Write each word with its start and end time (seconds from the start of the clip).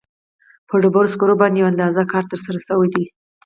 په 0.67 0.75
ډبرو 0.81 1.11
سکرو 1.13 1.39
باندې 1.41 1.57
یو 1.59 1.71
اندازه 1.73 2.01
کار 2.11 2.23
ترسره 2.31 2.59
شوی 2.67 2.89
دی. 2.93 3.03